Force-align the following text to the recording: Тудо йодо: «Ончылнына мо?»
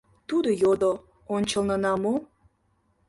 Тудо 0.29 0.49
йодо: 0.61 0.91
«Ончылнына 1.35 1.93
мо?» 2.03 2.15